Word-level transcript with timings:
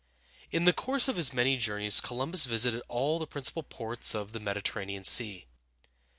In 0.49 0.65
the 0.65 0.73
course 0.73 1.07
of 1.07 1.15
his 1.15 1.31
many 1.31 1.57
journeys 1.57 2.01
Columbus 2.01 2.45
visited 2.45 2.81
all 2.87 3.19
the 3.19 3.27
principal 3.27 3.61
ports 3.61 4.15
of 4.15 4.31
the 4.31 4.39
Mediterranean 4.39 5.03
Sea. 5.03 5.45